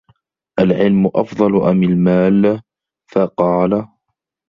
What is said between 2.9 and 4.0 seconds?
فَقَالَ